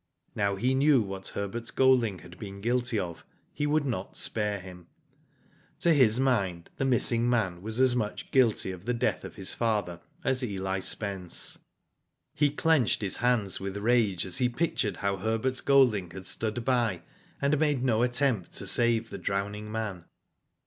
[0.33, 4.87] Now he knew what Herbert Golding had been guilty of he would not spare him.
[5.81, 8.31] To his mind the Digitized byGoogk jsS IV//0 DID ITf missing man was as much
[8.31, 11.59] guilty of the death of Ills father as Eli Spence.
[12.33, 17.03] He clenched his hands with rage as he pictured how Herbert Golding had stood by
[17.39, 20.05] and made no attempt to save the drowning man.